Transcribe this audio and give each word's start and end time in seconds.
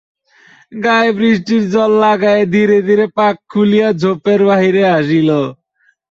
গায়ে 0.71 1.11
বৃষ্টির 1.17 1.63
জল 1.73 1.91
লাগায় 2.03 2.43
ধীরে 2.53 2.77
ধীরে 2.87 3.05
পাক 3.17 3.35
খুলিয়া 3.51 3.89
ঝোপের 4.01 4.39
বাহিরে 4.49 4.83
আসিল। 4.97 5.29